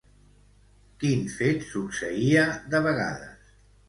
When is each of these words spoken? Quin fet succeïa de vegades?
Quin 1.03 1.19
fet 1.33 1.61
succeïa 1.73 2.47
de 2.73 2.81
vegades? 2.87 3.53